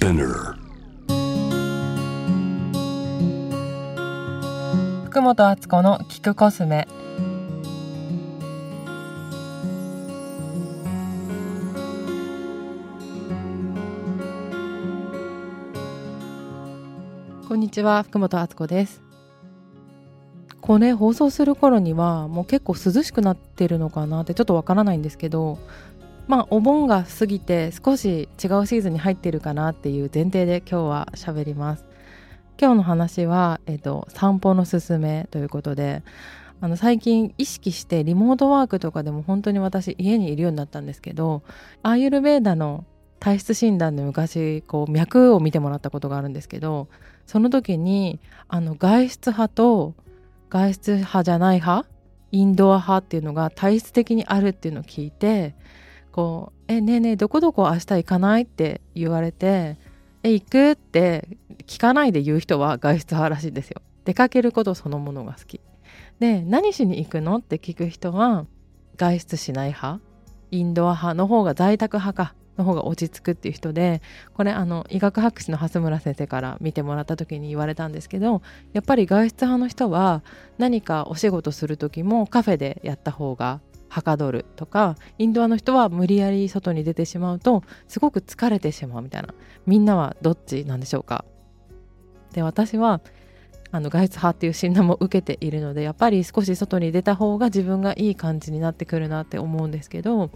[0.00, 0.54] Spinner.
[5.04, 6.88] 福本敦子の聞くコスメ。
[17.46, 19.02] こんにちは福本敦子です。
[20.62, 25.58] これ放送する頃にはもう結構涼しくなってるのかなってちょっとわからないんですけど
[26.30, 28.28] まあお盆が過ぎて少し違う
[28.64, 31.84] シーズンに入ってるかなっていう前提で今日は喋ります。
[32.56, 36.04] 今日の話は、えっと、散歩のすすめということで
[36.60, 41.42] あの最近意識してリモートワークとかでも本当に私家にいるようになったんですけど
[41.82, 42.84] アーユルベーダの
[43.18, 46.88] 体質診断で昔こう脈を見てもらったことがあるんですけど
[47.26, 49.94] その時にあの外出派と
[50.48, 51.88] 外出派じゃない派
[52.30, 55.56] インドア派っていうのが体質的にあるっていうのを聞いて
[56.12, 59.78] こう「えねえねえどこどこ明日行かない?」って言われて
[60.22, 61.28] 「え行く?」って
[61.66, 63.80] 聞かないで言う人は外出派らしいんですよ。
[64.04, 65.60] 出かけることそのものが好き。
[66.18, 67.36] で何しに行くの？
[67.36, 68.46] って聞く人は
[68.96, 70.00] 外出しない派？
[70.50, 72.34] インドア派の方が在宅派か？
[72.58, 74.02] の方が落ち着くっていう人で
[74.34, 78.42] これあの医学博士の蓮村先生から見てもらった時に言われたんですけど
[78.74, 80.22] やっぱり外出派の人は
[80.58, 83.60] 何かお仕事する時もカフェでやった方が
[83.90, 89.34] はかどるとかインドアの人は無理やり外に出てしまうとすごく疲れてしまうみたいな。
[89.66, 91.26] みんなはどっちなんでしょうか？
[92.32, 93.02] で私は
[93.72, 100.30] あの外出派っていう診断も受けているのでやっぱり少し外に出た方が自分がいい感じになってくるなって思うんですけど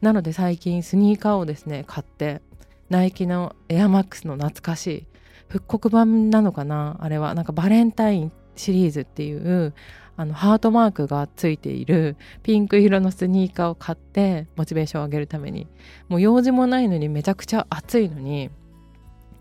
[0.00, 2.42] なので最近スニーカーをですね買って
[2.88, 5.06] ナイキのエアマックスの懐かしい
[5.48, 6.96] 復刻版なのかな？
[7.00, 9.74] あれはなんかバレンタインシリーズっていう
[10.20, 15.66] あのハートマークがついているピンク色のスニーカーを買ってモチベーションを上げるために
[16.10, 18.50] もう用事もないのにめちゃくちゃ暑いのに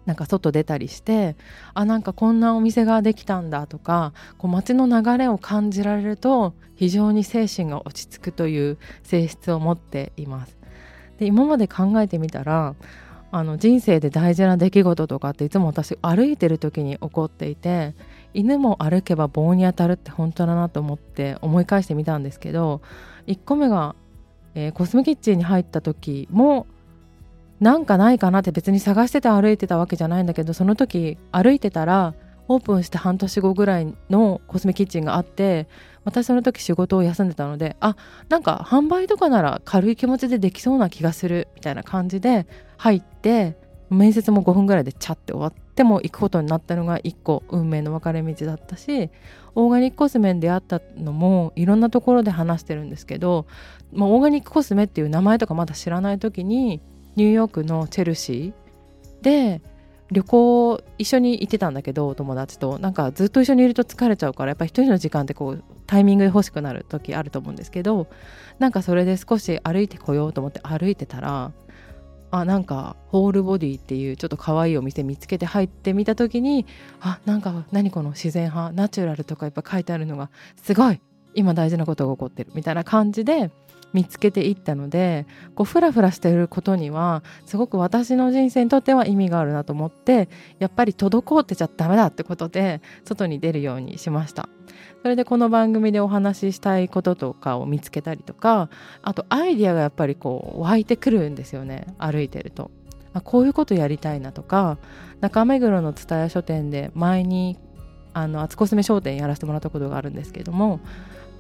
[0.06, 1.36] なんか外出たりして
[1.74, 10.58] あなんかこんなお店ができたんだとかこう街の流れを感じられると非常に精神が落ち着くという性質を持っています。
[11.18, 12.76] で今まで考えてみたら
[13.32, 17.94] あの人生で大事な出来事とかっていつも私歩いてる時に起こっていて
[18.34, 22.82] 犬も歩けば棒に当たるって本当だなと思って思い返してみたんですけど
[23.28, 23.96] 1個目が、
[24.56, 26.68] えー、コスメキッチンに入った時も
[27.60, 32.16] なんかないかなって別に探してて歩いてたわけじゃないんだけどその時歩いてたら
[32.50, 35.68] オープンして半年後ぐらいのコスメキッチンがあって
[36.04, 37.96] 私その時仕事を休んでたのであ
[38.28, 43.56] なんか販売とかなら軽い気持ちでできそうな気がするみたいな感じで入って
[43.92, 49.10] 面接も5分ぐらいでチャって終わっても行くことになったのが1個運命の分かれ道だったし
[49.54, 53.46] オーガニックコスメに出会ったのもいろんなところで話してるんですけど、
[53.94, 56.82] まあ、オーガニックコスメっていう名前とかまだ知らない時に
[57.16, 59.62] ニューヨークのチェルシーで
[60.12, 62.80] 旅行一緒に行ってたんだけど友達と。
[62.80, 68.08] なんかずっと一緒にいると疲れちゃうからやっぱ一人の時間ってこうタイミングで欲しくなる時あると思うんですけど
[68.58, 71.52] なんかそれで少し歩いてこようと思って歩いてたら
[72.32, 76.66] あなんかホールボディっていうちょっと可愛いお店見つけて入ってみた時に
[77.02, 80.30] あなんか何この自然派ナチュラルとかやっぱ書いてあるのが
[80.62, 81.02] すごい
[81.34, 83.52] 今大事なことが起こってるみたいな感じで
[83.94, 90.30] 見つけていったのでこうフラフラしていることにはすごく私の人生にとっては意味があるなと思って
[90.60, 94.50] やっぱり滞ってちゃダメだってことで外に出るようにしました。
[95.02, 98.70] それでこの番組でお話ししたいこととかを見つけたりとか
[99.02, 102.72] あとアイディアがやっぱりこう湧いてくるんですよね歩いてると。
[103.14, 104.78] あこういうことやりたいなとか
[105.20, 107.58] 中目黒の蔦屋書店で前に
[108.14, 110.80] あの厚コスメ商店やらせてもらったことがあるんですけども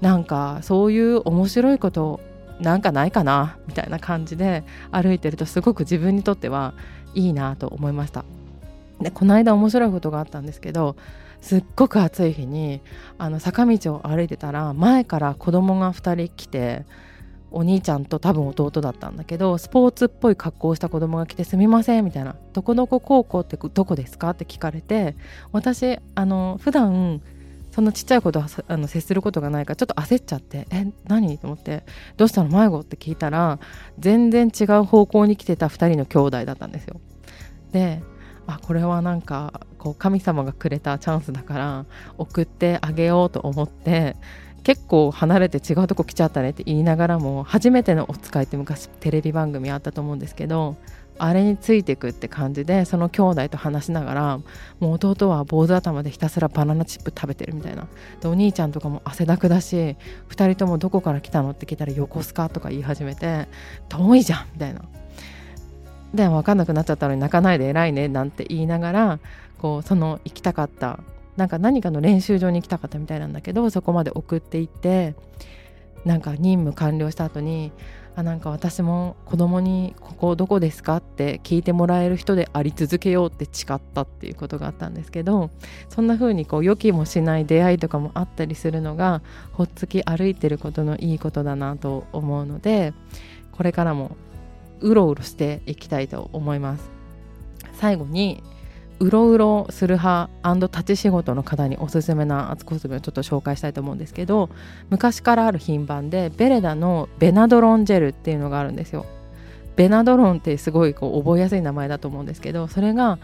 [0.01, 2.19] なんかそういう面白いこと
[2.59, 6.73] なんかないかなみたいな感じで歩いてるとすごく自分にとっては
[7.13, 8.25] いいなと思いました
[9.01, 10.95] でこの間面白いことがあったんですけど
[11.41, 12.81] すっごく暑い日に
[13.17, 16.85] あの坂道を歩いてたら前から子供が2人来て
[17.51, 25.15] お兄ちゃんと多分弟だったんだけどスポーツっぽい格好をした子供が来て「すみません」みたいな「どこどこ高校ってどこですか?」って聞かれて
[25.51, 27.21] 私あの普段
[27.71, 31.83] そんなちっちゃい子とあの接することがないからちょっと焦っちゃって「え何?」と思って
[32.17, 32.49] 「どうしたの？
[32.49, 33.59] 迷子?」って聞いたら
[33.99, 36.99] 全然違う方向に来てた2人の兄弟だったんですよ。
[37.71, 38.01] で
[38.47, 41.85] あこれはなんかこう神様がくれたチャンスだから
[42.17, 44.15] 送ってあげようと思って
[44.63, 50.75] 結構離れて違うとこ来ちゃったねって言いながらも初めてのお使いって昔テレビ番組あったと思うんですけど
[51.19, 54.39] あれについてくって感じでその兄弟と話しながら
[54.79, 57.87] もう弟は坊主頭でひたすらバナナチップ食べてるみたいな。
[58.21, 59.97] でお兄ちゃんとかも汗だくだし
[60.29, 63.47] 2人ともどこから来たのって聞いたら横須賀とか言い始めて
[63.89, 64.81] 遠いじゃんみたいな。
[66.13, 69.19] で分かんなくなっちゃったのに泣かないで偉いねなんて言いながら
[69.59, 70.99] こうその行きたかった
[71.37, 75.15] なんか何かの練習場に行きたかったみたいなんだけどそこまで送っていって
[76.05, 77.71] なんか任務完了した後に
[78.15, 85.49] あなんか私も子供に「ここどこですか?」って聞いてもらえる人であり続けようって誓ったっていうことがあったんですけど
[85.89, 89.21] そんな風にこう予期もしない出会いとかもあったりするのが
[89.53, 92.93] ほっつき歩いてることのいいことだなと思うので
[93.51, 94.17] これからも
[94.81, 96.89] うろうろしていきたいと思います
[97.73, 98.43] 最後に
[98.99, 104.49] うろうろする派立ち仕事の方におすすめな厚コスメをちょっと紹介したいと思うんですけど
[104.89, 109.05] 昔からある品番でベレダのベナドロンジェルっていうのがあるんですよ。
[109.75, 113.17] ベナドロンってすごいこう覚えやすい名前だと思うんですけどそれが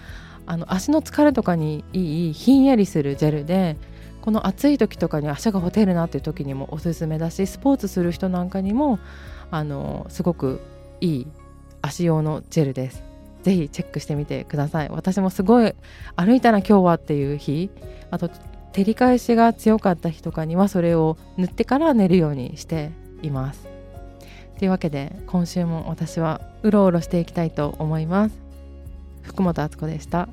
[0.45, 3.75] あの足の疲れとかにいいひんやりするジェルで
[4.21, 8.99] この暑い時とかに足がほてるなっていう時にもおすすめだしスポーツする人なんかにも
[9.51, 10.61] あのすごく
[11.01, 11.27] いい
[11.81, 13.14] 足用のジェルです。
[13.45, 14.89] ぜひチェックしてみてください。
[14.89, 15.75] 私もすごい
[16.15, 17.69] 歩いたら今日はっていう日。
[18.09, 22.89] あと照り返しが強かった日とかにはそれを塗ってから寝るようにして
[23.21, 23.67] います。
[24.57, 28.35] というわけで今週も私はうろうろしていきたいと思います。
[29.21, 30.27] 福本敦子でした。